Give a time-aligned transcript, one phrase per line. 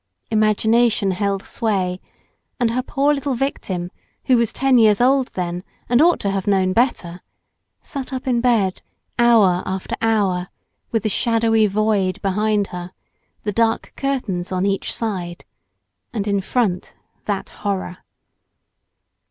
[0.31, 2.01] Imagination held sway,
[2.59, 3.91] and her poor little victim,
[4.25, 7.21] who was ten years old then, and ought to have renown better,
[7.83, 8.81] sat up in bed,
[9.19, 10.47] hour after hour,
[10.91, 12.89] with the shadowy void behind lien
[13.43, 15.45] The dark curtains on each side,
[16.11, 16.95] and in front
[17.25, 17.99] that horror.